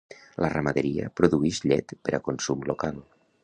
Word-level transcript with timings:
La 0.43 0.47
ramaderia 0.53 1.11
produïx 1.21 1.61
llet 1.67 1.95
per 2.09 2.17
a 2.19 2.23
consum 2.31 2.69
local. 2.73 3.03